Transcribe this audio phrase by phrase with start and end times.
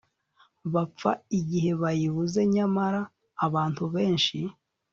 [0.73, 3.01] bapfa igihe bayibuze Nyamara
[3.45, 4.37] abantu benshi